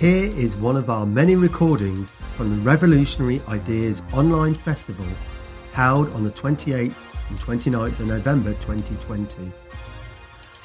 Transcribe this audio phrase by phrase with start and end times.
[0.00, 5.06] Here is one of our many recordings from the Revolutionary Ideas Online Festival
[5.72, 6.96] held on the 28th
[7.28, 9.52] and 29th of November 2020.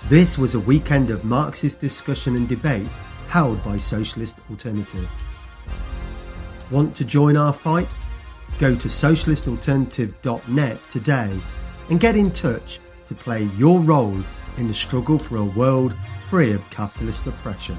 [0.07, 2.87] This was a weekend of Marxist discussion and debate
[3.27, 5.07] held by Socialist Alternative.
[6.71, 7.87] Want to join our fight?
[8.57, 11.39] Go to socialistalternative.net today
[11.91, 14.19] and get in touch to play your role
[14.57, 15.93] in the struggle for a world
[16.29, 17.77] free of capitalist oppression.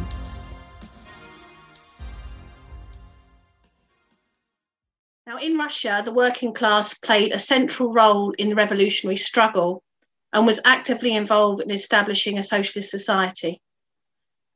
[5.71, 9.85] Russia, the working class played a central role in the revolutionary struggle
[10.33, 13.61] and was actively involved in establishing a socialist society.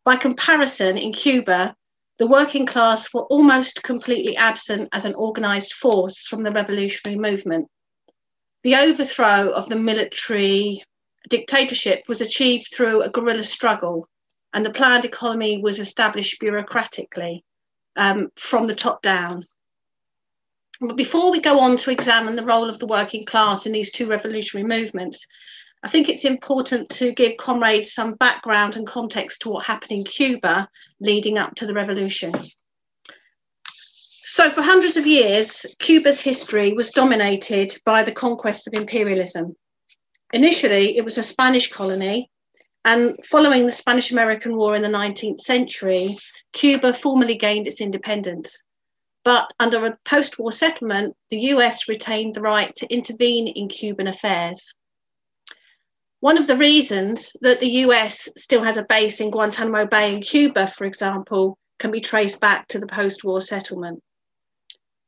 [0.05, 1.77] By comparison, in Cuba,
[2.19, 7.69] the working class were almost completely absent as an organized force from the revolutionary movement.
[8.65, 10.83] The overthrow of the military
[11.31, 14.09] dictatorship was achieved through a guerrilla struggle,
[14.53, 17.43] and the planned economy was established bureaucratically
[17.95, 19.47] um, from the top down.
[20.87, 23.91] But before we go on to examine the role of the working class in these
[23.91, 25.27] two revolutionary movements,
[25.83, 30.05] I think it's important to give comrades some background and context to what happened in
[30.05, 30.69] Cuba
[31.01, 32.33] leading up to the revolution.
[34.23, 39.55] So, for hundreds of years, Cuba's history was dominated by the conquest of imperialism.
[40.33, 42.31] Initially, it was a Spanish colony,
[42.85, 46.17] and following the Spanish American War in the 19th century,
[46.53, 48.64] Cuba formally gained its independence.
[49.25, 54.07] But under a post war settlement, the US retained the right to intervene in Cuban
[54.07, 54.75] affairs.
[56.21, 60.21] One of the reasons that the US still has a base in Guantanamo Bay in
[60.21, 64.03] Cuba, for example, can be traced back to the post war settlement.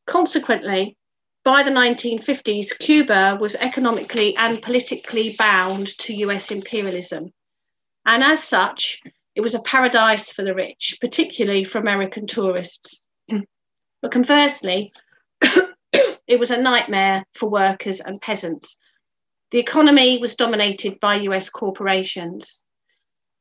[0.07, 0.97] Consequently,
[1.45, 7.33] by the 1950s, Cuba was economically and politically bound to US imperialism.
[8.05, 9.01] And as such,
[9.35, 13.06] it was a paradise for the rich, particularly for American tourists.
[14.07, 14.93] But conversely,
[16.27, 18.79] it was a nightmare for workers and peasants
[19.51, 22.65] the economy was dominated by US corporations.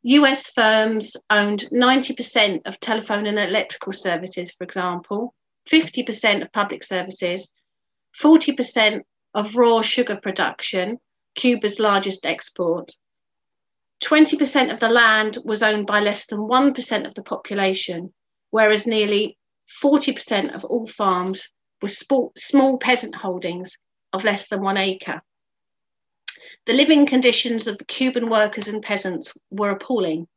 [0.04, 5.34] US firms owned 90% of telephone and electrical services, for example,
[5.70, 7.56] 50% of public services,
[8.22, 9.02] 40%
[9.34, 11.00] of raw sugar production,
[11.34, 12.92] Cuba's largest export.
[14.04, 18.14] 20% of the land was owned by less than 1% of the population,
[18.52, 19.38] whereas nearly
[19.68, 21.50] 40% of all farms
[21.82, 21.90] were
[22.38, 23.78] small peasant holdings
[24.14, 25.22] of less than one acre.
[26.66, 30.28] The living conditions of the Cuban workers and peasants were appalling.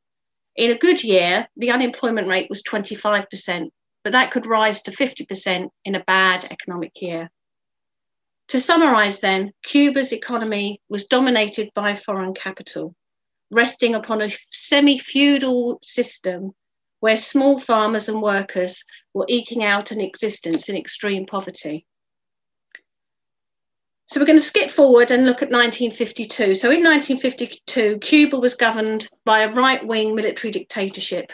[0.56, 3.70] In a good year, the unemployment rate was 25%,
[4.02, 7.30] but that could rise to 50% in a bad economic year.
[8.48, 12.94] To summarize, then, Cuba's economy was dominated by foreign capital,
[13.50, 16.54] resting upon a semi feudal system
[17.00, 18.82] where small farmers and workers
[19.14, 21.86] were eking out an existence in extreme poverty.
[24.06, 26.54] So we're going to skip forward and look at 1952.
[26.54, 31.30] So in 1952, Cuba was governed by a right wing military dictatorship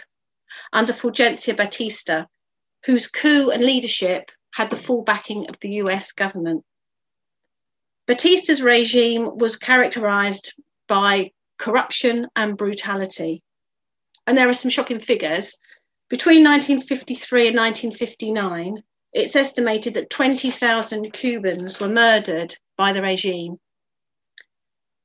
[0.72, 2.24] under Fulgencio Batista,
[2.84, 6.64] whose coup and leadership had the full backing of the US government.
[8.06, 13.42] Batista's regime was characterized by corruption and brutality.
[14.26, 15.58] And there are some shocking figures.
[16.08, 23.58] Between 1953 and 1959, it's estimated that 20,000 Cubans were murdered by the regime.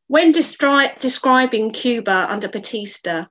[0.07, 3.28] When destri- describing Cuba under Batista,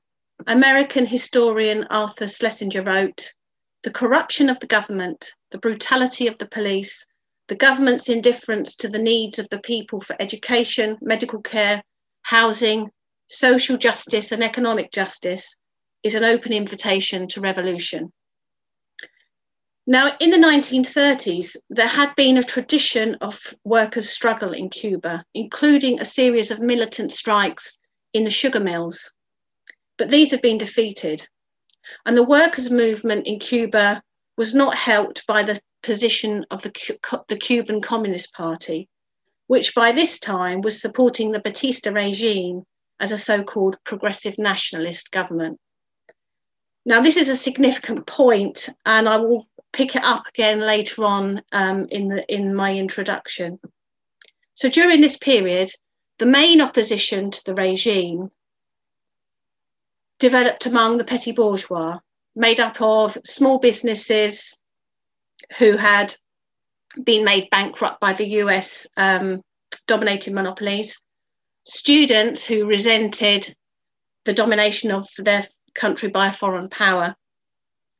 [0.47, 3.32] American historian Arthur Schlesinger wrote
[3.82, 7.05] The corruption of the government, the brutality of the police,
[7.49, 11.82] the government's indifference to the needs of the people for education, medical care,
[12.22, 12.91] housing,
[13.26, 15.59] social justice, and economic justice
[16.03, 18.12] is an open invitation to revolution.
[19.86, 25.98] Now, in the 1930s, there had been a tradition of workers' struggle in Cuba, including
[25.98, 27.78] a series of militant strikes
[28.12, 29.12] in the sugar mills.
[29.97, 31.26] But these have been defeated.
[32.05, 34.02] And the workers' movement in Cuba
[34.37, 38.88] was not helped by the position of the, the Cuban Communist Party,
[39.46, 42.62] which by this time was supporting the Batista regime
[43.00, 45.58] as a so called progressive nationalist government.
[46.88, 51.43] Now, this is a significant point, and I will pick it up again later on
[51.52, 53.61] um, in, the, in my introduction.
[54.55, 55.70] So during this period,
[56.17, 58.31] the main opposition to the regime
[60.19, 61.99] developed among the petty bourgeois,
[62.35, 64.58] made up of small businesses
[65.58, 66.14] who had
[67.05, 69.43] been made bankrupt by the US um,
[69.87, 71.05] dominated monopolies,
[71.64, 73.55] students who resented
[74.25, 75.46] the domination of their
[75.78, 77.16] country by a foreign power,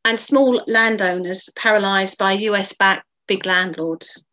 [0.05, 4.27] and small landowners paralysed by US backed big landlords.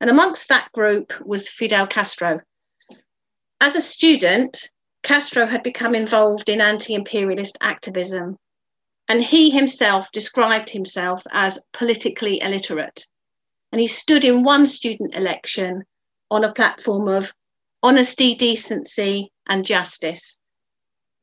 [0.00, 2.40] And amongst that group was Fidel Castro.
[3.60, 4.70] As a student,
[5.02, 8.38] Castro had become involved in anti imperialist activism,
[9.08, 13.04] and he himself described himself as politically illiterate.
[13.72, 15.84] And he stood in one student election
[16.30, 17.32] on a platform of
[17.82, 20.42] honesty, decency, and justice.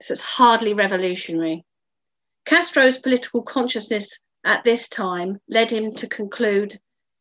[0.04, 1.64] So it's hardly revolutionary.
[2.46, 6.78] Castro's political consciousness at this time led him to conclude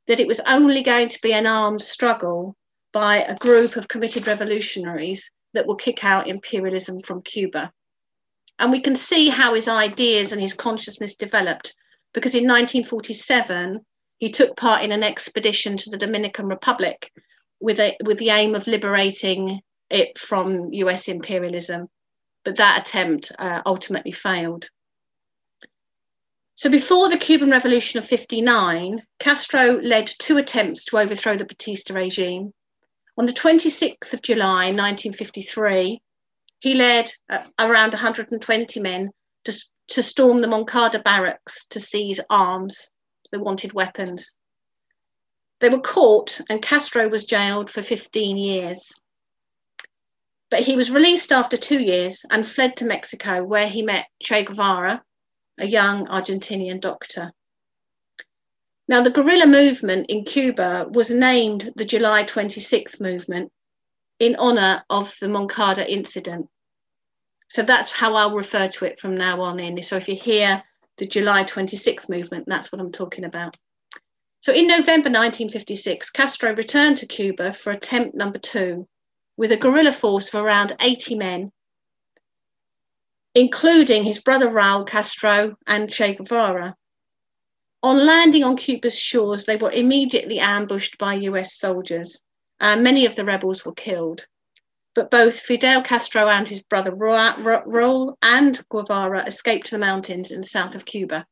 [0.09, 2.57] that it was only going to be an armed struggle
[2.93, 7.73] by a group of committed revolutionaries that will kick out imperialism from Cuba.
[8.59, 11.75] And we can see how his ideas and his consciousness developed
[12.13, 13.81] because in 1947,
[14.19, 17.11] he took part in an expedition to the Dominican Republic
[17.61, 21.89] with, a, with the aim of liberating it from US imperialism.
[22.45, 24.69] But that attempt uh, ultimately failed.
[26.55, 31.95] So before the Cuban Revolution of 59, Castro led two attempts to overthrow the Batista
[31.95, 32.53] regime.
[33.19, 36.01] On the 26th of July 1953,
[36.61, 39.11] he led uh, around 120 men
[39.45, 39.53] to,
[39.89, 42.95] to storm the Moncada barracks to seize arms.
[43.33, 44.35] They wanted weapons.
[45.61, 48.93] They were caught, and Castro was jailed for 15 years.
[50.53, 54.43] But he was released after two years and fled to Mexico, where he met Che
[54.43, 55.03] Guevara,
[55.57, 57.33] a young Argentinian doctor.
[58.87, 63.51] Now, the guerrilla movement in Cuba was named the July 26th movement
[64.19, 66.51] in honor of the Moncada incident.
[67.49, 69.83] So that's how I'll refer to it from now on in.
[69.83, 70.63] So if you hear
[70.99, 73.57] the July 26th movement, that's what I'm talking about.
[74.43, 78.87] So in November 1956, Castro returned to Cuba for attempt number two
[79.37, 81.53] with a guerrilla force of around 80 men,
[83.35, 86.77] including his brother Raul Castro and Che Guevara.
[87.83, 92.23] On landing on Cuba's shores, they were immediately ambushed by US soldiers,
[92.61, 94.27] and many of the rebels were killed.
[94.95, 100.43] But both Fidel Castro and his brother Raul and Guevara escaped to the mountains in
[100.43, 101.27] the south of Cuba.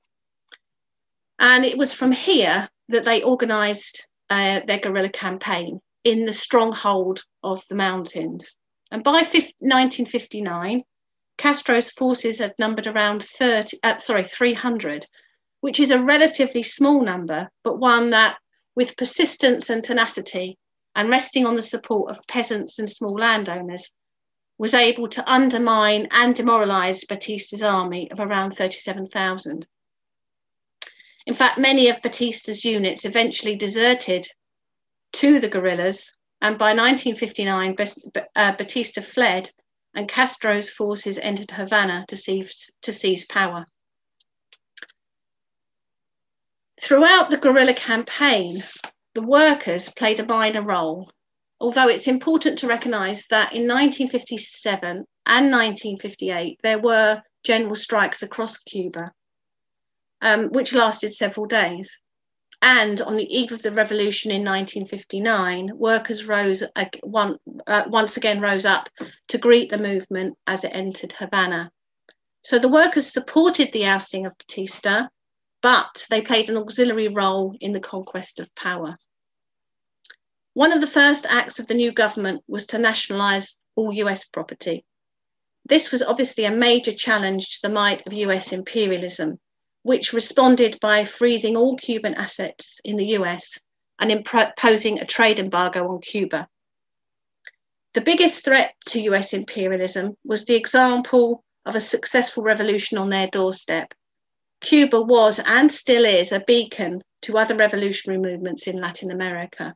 [1.39, 7.23] And it was from here that they organized uh, their guerrilla campaign in the stronghold
[7.43, 8.57] of the mountains.
[8.91, 10.83] And by 1959,
[11.37, 15.07] Castro's forces had numbered around 30, uh, sorry, 300,
[15.61, 18.39] which is a relatively small number, but one that,
[18.75, 20.59] with persistence and tenacity,
[20.95, 23.93] and resting on the support of peasants and small landowners,
[24.59, 29.67] was able to undermine and demoralize Batista's army of around 37,000.
[31.27, 34.27] In fact, many of Batista's units eventually deserted
[35.13, 37.77] to the guerrillas, and by 1959,
[38.35, 39.51] uh, Batista fled
[39.95, 43.67] and Castro's forces entered Havana to seize, to seize power.
[46.81, 48.63] Throughout the guerrilla campaign,
[49.15, 51.11] the workers played a minor role,
[51.61, 58.57] although it's important to recognise that in 1957 and 1958 there were general strikes across
[58.59, 59.13] Cuba,
[60.23, 62.01] um, which lasted several days.
[62.63, 68.67] And on the eve of the revolution in 1959, workers rose uh, once again rose
[68.67, 68.91] up
[69.29, 71.71] to greet the movement as it entered Havana.
[72.43, 75.09] So the workers supported the ousting of Batista,
[75.63, 78.99] but they played an auxiliary role in the conquest of power.
[80.53, 84.85] One of the first acts of the new government was to nationalise all US property.
[85.65, 89.39] This was obviously a major challenge to the might of US imperialism,
[89.83, 93.59] which responded by freezing all Cuban assets in the US
[93.99, 96.49] and imposing a trade embargo on Cuba.
[97.95, 103.27] The biggest threat to US imperialism was the example of a successful revolution on their
[103.27, 103.95] doorstep
[104.61, 109.75] Cuba was and still is a beacon to other revolutionary movements in Latin America.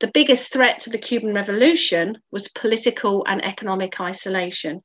[0.00, 4.82] The biggest threat to the Cuban Revolution was political and economic isolation.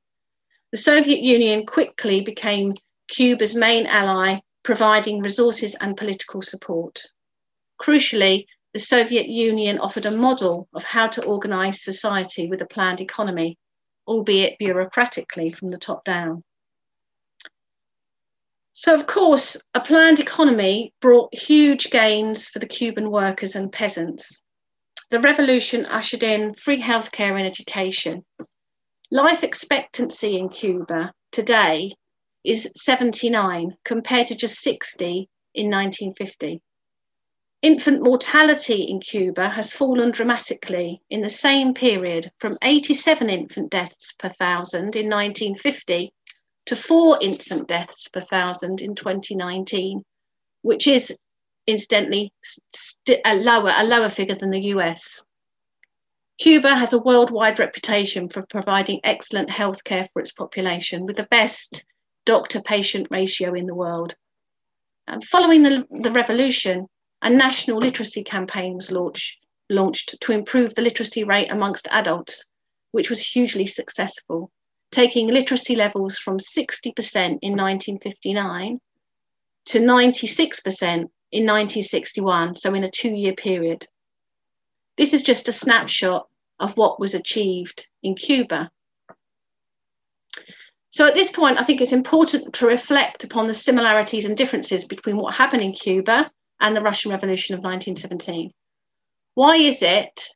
[0.71, 2.75] The Soviet Union quickly became
[3.07, 7.01] Cuba's main ally, providing resources and political support.
[7.81, 13.01] Crucially, the Soviet Union offered a model of how to organise society with a planned
[13.01, 13.57] economy,
[14.07, 16.43] albeit bureaucratically from the top down.
[18.73, 24.41] So, of course, a planned economy brought huge gains for the Cuban workers and peasants.
[25.09, 28.25] The revolution ushered in free healthcare and education.
[29.09, 31.93] Life expectancy in Cuba today
[32.47, 36.61] is 79 compared to just 60 in 1950.
[37.61, 44.13] Infant mortality in Cuba has fallen dramatically in the same period from 87 infant deaths
[44.13, 46.13] per thousand in 1950
[46.67, 50.05] to four infant deaths per thousand in 2019,
[50.61, 51.17] which is
[51.65, 52.31] incidentally
[53.25, 55.21] a lower a lower figure than the US.
[56.37, 61.83] Cuba has a worldwide reputation for providing excellent healthcare for its population, with the best
[62.27, 64.13] doctor-patient ratio in the world.
[65.31, 66.85] Following the, the revolution,
[67.21, 72.43] a national literacy campaign was launched, launched to improve the literacy rate amongst adults,
[72.91, 74.51] which was hugely successful,
[74.91, 78.79] taking literacy levels from 60% in 1959
[79.67, 80.81] to 96%
[81.31, 83.85] in 1961, so in a two year period.
[84.97, 86.27] This is just a snapshot
[86.59, 88.69] of what was achieved in Cuba.
[90.89, 94.85] So at this point, I think it's important to reflect upon the similarities and differences
[94.85, 98.51] between what happened in Cuba and the Russian Revolution of 1917.
[99.35, 100.27] Why is it,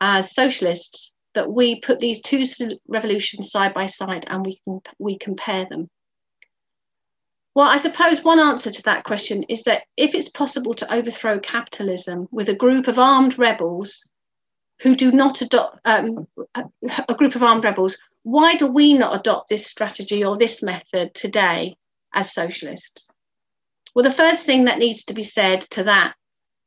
[0.00, 2.44] as socialists, that we put these two
[2.88, 5.88] revolutions side by side and we, can, we compare them?
[7.54, 11.38] Well, I suppose one answer to that question is that if it's possible to overthrow
[11.38, 14.08] capitalism with a group of armed rebels
[14.80, 19.48] who do not adopt um, a group of armed rebels, why do we not adopt
[19.48, 21.74] this strategy or this method today
[22.12, 23.08] as socialists?
[23.94, 26.14] Well, the first thing that needs to be said to that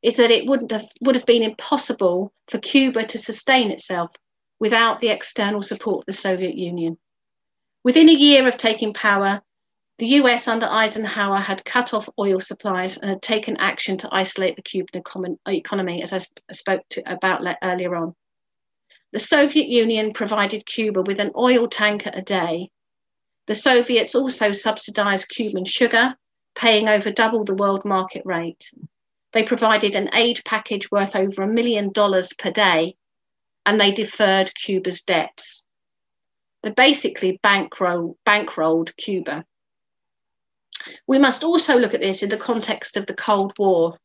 [0.02, 4.10] is that it wouldn't have would have been impossible for Cuba to sustain itself
[4.58, 6.98] without the external support of the Soviet Union.
[7.84, 9.40] Within a year of taking power,
[9.98, 14.56] the US under Eisenhower had cut off oil supplies and had taken action to isolate
[14.56, 15.00] the Cuban
[15.46, 16.18] economy, as I
[16.50, 18.16] spoke to, about earlier on.
[19.12, 22.70] The Soviet Union provided Cuba with an oil tanker a day.
[23.46, 26.16] The Soviets also subsidized Cuban sugar,
[26.54, 28.72] paying over double the world market rate.
[29.32, 32.96] They provided an aid package worth over a million dollars per day,
[33.66, 35.66] and they deferred Cuba's debts.
[36.62, 39.44] They basically bankroll, bankrolled Cuba.
[41.06, 43.98] We must also look at this in the context of the Cold War,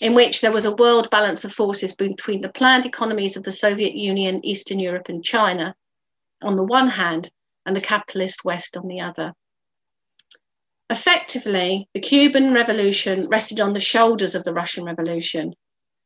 [0.00, 3.52] in which there was a world balance of forces between the planned economies of the
[3.52, 5.74] Soviet Union, Eastern Europe, and China
[6.42, 7.30] on the one hand,
[7.66, 9.34] and the capitalist West on the other.
[10.90, 15.54] Effectively, the Cuban Revolution rested on the shoulders of the Russian Revolution.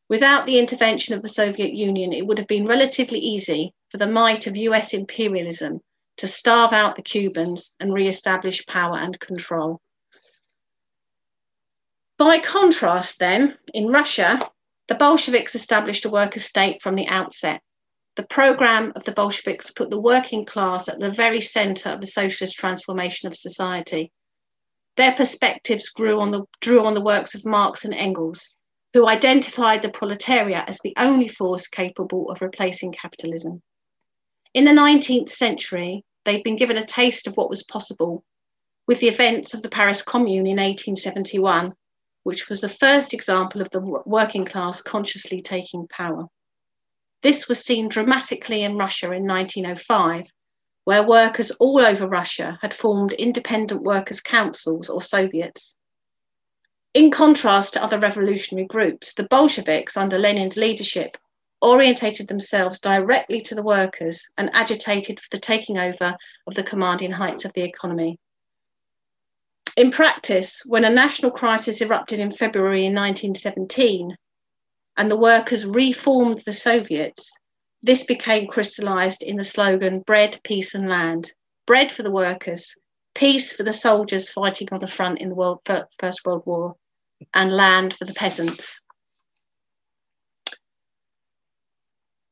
[0.09, 4.09] Without the intervention of the Soviet Union, it would have been relatively easy for the
[4.09, 5.81] might of US imperialism
[6.17, 9.81] to starve out the Cubans and re establish power and control.
[12.23, 14.49] By contrast, then, in Russia,
[14.87, 17.61] the Bolsheviks established a workers' state from the outset.
[18.15, 22.07] The program of the Bolsheviks put the working class at the very center of the
[22.07, 24.13] socialist transformation of society.
[24.97, 28.55] Their perspectives grew on the, drew on the works of Marx and Engels,
[28.93, 33.63] who identified the proletariat as the only force capable of replacing capitalism.
[34.55, 38.23] In the 19th century, they'd been given a taste of what was possible
[38.87, 41.75] with the events of the Paris Commune in 1871
[42.23, 46.27] which was the first example of the working class consciously taking power.
[47.23, 50.27] This was seen dramatically in Russia in 1905,
[50.85, 55.77] where workers all over Russia had formed independent workers' councils or Soviets.
[56.95, 61.17] In contrast to other revolutionary groups, the Bolsheviks, under Lenin's leadership,
[61.63, 67.13] orientated themselves directly to the workers and agitated for the taking over of the commanding
[67.13, 68.19] heights of the economy.
[69.77, 74.17] In practice, when a national crisis erupted in February in 1917
[74.99, 77.33] and the workers reformed the Soviets,
[77.83, 81.33] this became crystallized in the slogan Bread, Peace and Land.
[81.67, 82.75] Bread for the workers,
[83.15, 85.61] peace for the soldiers fighting on the front in the World,
[85.99, 86.77] First World War,
[87.33, 88.87] and land for the peasants.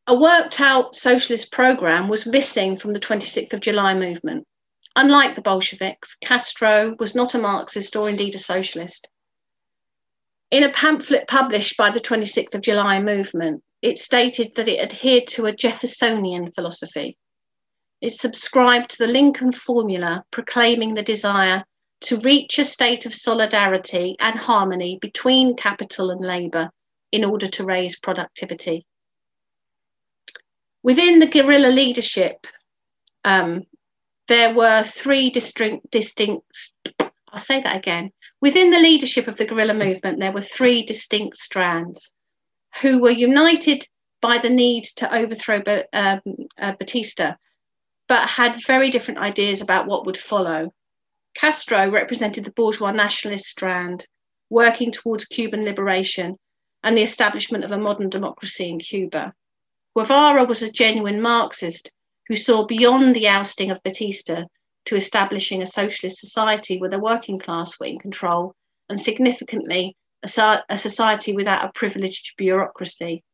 [0.06, 4.47] A worked out socialist program was missing from the 26th of July movement.
[4.97, 9.09] Unlike the Bolsheviks, Castro was not a Marxist or indeed a socialist.
[10.50, 15.26] In a pamphlet published by the 26th of July movement, it stated that it adhered
[15.28, 17.16] to a Jeffersonian philosophy.
[18.00, 21.64] It subscribed to the Lincoln formula proclaiming the desire
[22.02, 26.70] to reach a state of solidarity and harmony between capital and labour
[27.12, 28.87] in order to raise productivity.
[30.82, 32.47] Within the guerrilla leadership
[33.25, 33.64] um,
[34.31, 36.73] there were three distinct, distinct,
[37.33, 38.13] I'll say that again.
[38.41, 42.13] Within the leadership of the guerrilla movement, there were three distinct strands
[42.81, 43.85] who were united
[44.23, 45.61] by the need to overthrow
[45.93, 46.21] um,
[46.61, 47.35] uh, Batista,
[48.07, 50.73] but had very different ideas about what would follow.
[51.35, 54.07] Castro represented the bourgeois nationalist strand,
[54.49, 56.39] working towards Cuban liberation
[56.85, 59.35] and the establishment of a modern democracy in Cuba.
[59.97, 61.91] Guevara was a genuine Marxist
[62.31, 64.45] who saw beyond the ousting of Batista
[64.85, 68.55] to establishing a socialist society with a working class in control,
[68.89, 73.25] and significantly, a, a society without a privileged bureaucracy.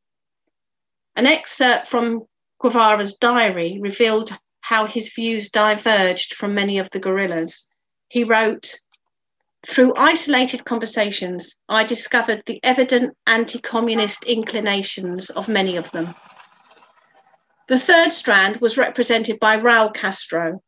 [1.15, 2.23] An excerpt from
[2.59, 7.69] Guevara's diary revealed how his views diverged from many of the guerrillas.
[8.09, 8.81] He wrote,
[9.67, 16.15] through isolated conversations, I discovered the evident anti communist inclinations of many of them.
[17.69, 20.63] The third strand was represented by Raul Castro.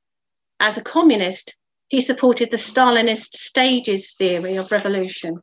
[0.59, 5.41] As a communist, he supported the Stalinist stages theory of revolution.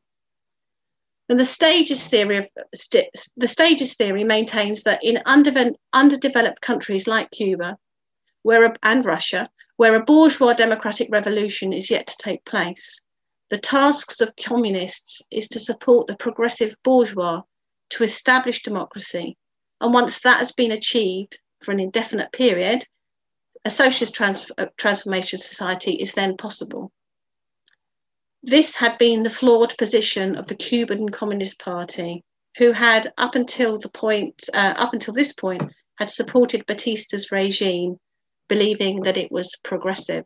[1.30, 7.32] And the stages theory of st- the stages theory maintains that in underdeveloped countries like
[7.32, 7.78] Cuba,
[8.44, 13.02] where a, and Russia, where a bourgeois democratic revolution is yet to take place,
[13.50, 17.44] the tasks of communists is to support the progressive bourgeois
[17.92, 19.38] to establish democracy.
[19.80, 22.86] And once that has been achieved for an indefinite period,
[23.66, 26.92] a socialist trans- uh, transformation society is then possible.
[28.44, 32.24] This had been the flawed position of the Cuban Communist Party,
[32.58, 35.64] who had, up until the point, uh, up until this point,
[35.98, 37.98] had supported Batista's regime,
[38.48, 40.26] believing that it was progressive.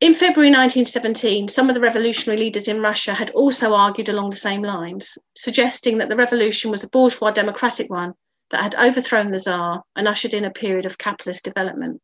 [0.00, 4.36] In February 1917, some of the revolutionary leaders in Russia had also argued along the
[4.36, 8.14] same lines, suggesting that the revolution was a bourgeois democratic one
[8.50, 12.00] that had overthrown the Tsar and ushered in a period of capitalist development.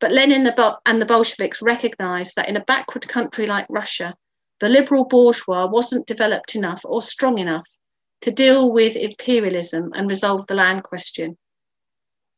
[0.00, 0.46] But Lenin
[0.86, 4.14] and the Bolsheviks recognized that in a backward country like Russia,
[4.60, 7.68] the liberal bourgeois wasn't developed enough or strong enough
[8.22, 11.36] to deal with imperialism and resolve the land question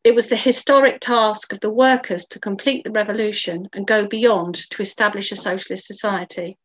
[0.04, 4.56] it was the historic task of the workers to complete the revolution and go beyond
[4.70, 6.58] to establish a socialist society.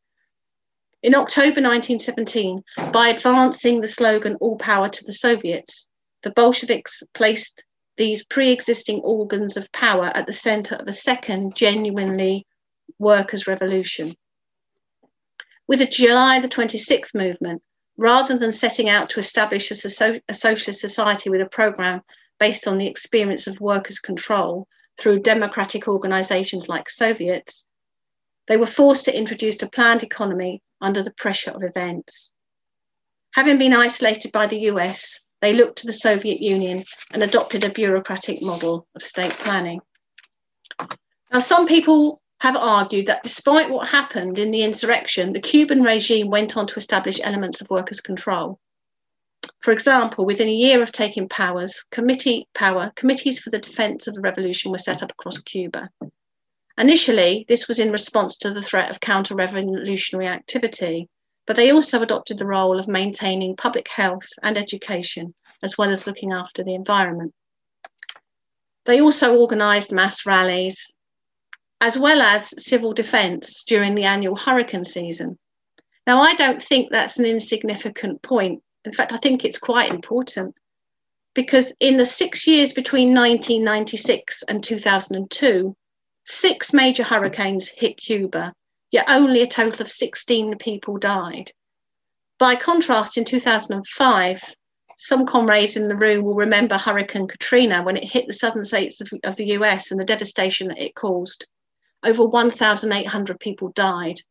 [1.04, 5.87] In October 1917, by advancing the slogan All Power to the Soviets,
[6.24, 7.64] the Bolsheviks placed
[7.98, 12.46] these pre existing organs of power at the centre of a second genuinely
[13.00, 14.16] workers' revolution.
[15.68, 17.62] With the July the 26th movement,
[17.98, 22.02] rather than setting out to establish a, so- a socialist society with a programme
[22.40, 24.68] based on the experience of workers' control
[25.00, 27.70] through democratic organizations like Soviets,
[28.48, 32.36] they were forced to introduce a planned economy under the pressure of events.
[33.34, 36.84] Having been isolated by the US, they looked to the Soviet Union
[37.14, 39.80] and adopted a bureaucratic model of state planning.
[41.32, 46.30] Now, some people have argued that despite what happened in the insurrection, the Cuban regime
[46.30, 48.60] went on to establish elements of workers' control.
[49.62, 54.16] For example, within a year of taking powers, committee power, committees for the defence of
[54.16, 55.90] the revolution were set up across Cuba.
[56.78, 61.08] Initially, this was in response to the threat of counter-revolutionary activity,
[61.48, 65.34] but they also adopted the role of maintaining public health and education,
[65.64, 67.34] as well as looking after the environment.
[68.86, 70.94] They also organised mass rallies,
[71.82, 75.40] as well as civil defence during the annual hurricane season.
[76.06, 80.56] Now, I don't think that's an insignificant point in fact, I think it's quite important
[81.34, 85.76] because in the six years between 1996 and 2002,
[86.26, 88.54] six major hurricanes hit Cuba,
[88.92, 91.52] yet only a total of 16 people died.
[92.40, 94.56] By contrast, in 2005,
[94.98, 99.00] some comrades in the room will remember Hurricane Katrina when it hit the southern states
[99.02, 101.46] of, of the US and the devastation that it caused.
[102.04, 104.22] Over 1,800 people died.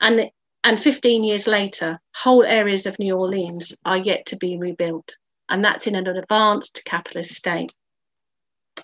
[0.00, 0.30] And
[0.62, 5.16] and 15 years later, whole areas of New Orleans are yet to be rebuilt,
[5.48, 7.72] and that's in an advanced capitalist state.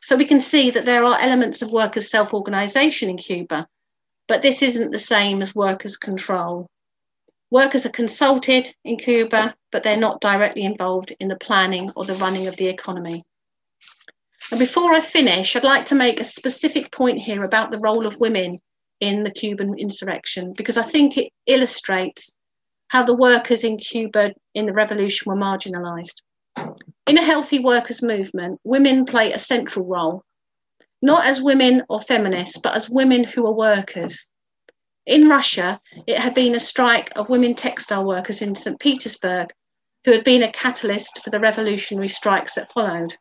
[0.00, 3.68] So we can see that there are elements of workers' self organization in Cuba,
[4.28, 6.68] but this isn't the same as workers' control.
[7.50, 12.14] Workers are consulted in Cuba, but they're not directly involved in the planning or the
[12.14, 13.22] running of the economy.
[14.50, 18.06] And before I finish, I'd like to make a specific point here about the role
[18.06, 18.60] of women
[19.00, 22.38] in the Cuban insurrection because I think it illustrates
[22.88, 26.22] how the workers in Cuba in the revolution were marginalized.
[27.06, 30.22] In a healthy workers' movement, women play a central role,
[31.06, 34.32] not as women or feminists, but as women who are workers.
[35.06, 38.78] In Russia, it had been a strike of women textile workers in St.
[38.80, 39.52] Petersburg
[40.04, 43.16] who had been a catalyst for the revolutionary strikes that followed.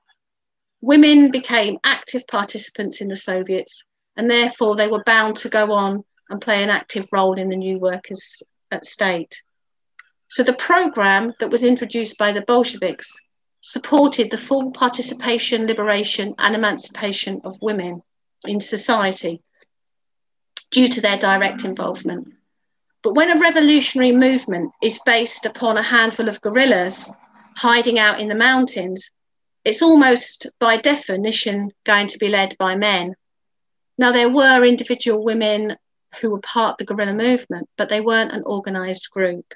[0.81, 3.83] Women became active participants in the Soviets
[4.17, 7.55] and therefore they were bound to go on and play an active role in the
[7.55, 9.43] new workers at state.
[10.27, 13.13] So the program that was introduced by the Bolsheviks
[13.65, 18.03] supported the full participation, liberation, and emancipation of women
[18.47, 19.41] in society
[20.71, 22.27] due to their direct involvement.
[23.03, 27.11] But when a revolutionary movement is based upon a handful of guerrillas
[27.57, 29.11] hiding out in the mountains,
[29.63, 33.15] it's almost by definition going to be led by men
[33.97, 35.77] Now, there were individual women
[36.21, 39.53] who were part of the guerrilla movement, but they weren't an organised group.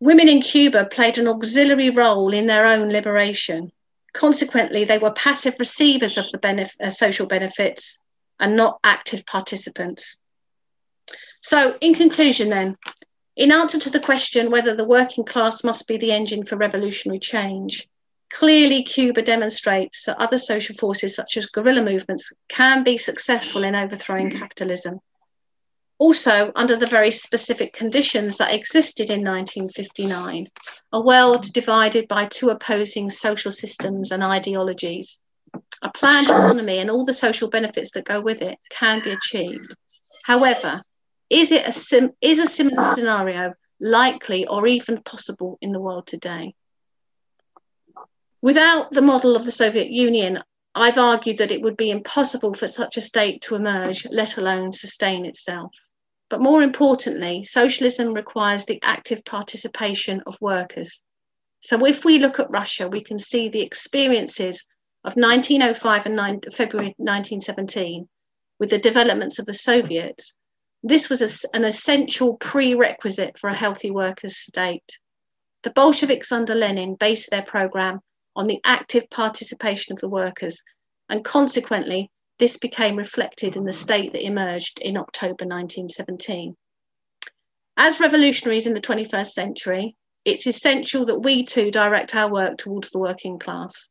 [0.00, 3.70] Women in Cuba played an auxiliary role in their own liberation.
[4.14, 8.02] Consequently, they were passive receivers of the benef- uh, social benefits
[8.40, 10.18] and not active participants.
[11.42, 12.76] So, in conclusion, then,
[13.36, 17.18] in answer to the question whether the working class must be the engine for revolutionary
[17.18, 17.86] change,
[18.30, 23.74] clearly Cuba demonstrates that other social forces, such as guerrilla movements, can be successful in
[23.74, 25.00] overthrowing capitalism.
[26.00, 30.46] Also, under the very specific conditions that existed in 1959,
[30.92, 35.20] a world divided by two opposing social systems and ideologies,
[35.82, 39.76] a planned economy and all the social benefits that go with it can be achieved.
[40.24, 40.80] However,
[41.28, 46.06] is it a sim- is a similar scenario likely or even possible in the world
[46.06, 46.54] today?
[48.40, 50.38] Without the model of the Soviet Union,
[50.74, 54.72] I've argued that it would be impossible for such a state to emerge, let alone
[54.72, 55.74] sustain itself.
[56.30, 61.02] But more importantly, socialism requires the active participation of workers.
[61.60, 64.66] So if we look at Russia, we can see the experiences
[65.04, 68.08] of 1905 and 9, February 1917
[68.58, 70.40] with the developments of the Soviets
[70.82, 74.98] this was a, an essential prerequisite for a healthy workers' state.
[75.62, 78.00] The Bolsheviks under Lenin based their program
[78.34, 80.62] on the active participation of the workers,
[81.10, 82.10] and consequently,
[82.40, 86.56] this became reflected in the state that emerged in October 1917.
[87.76, 92.90] As revolutionaries in the 21st century, it's essential that we too direct our work towards
[92.90, 93.88] the working class.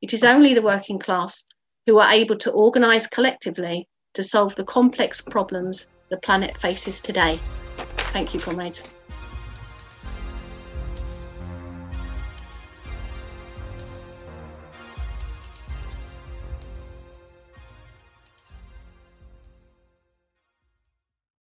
[0.00, 1.46] It is only the working class
[1.86, 7.40] who are able to organise collectively to solve the complex problems the planet faces today.
[8.12, 8.84] Thank you, comrades.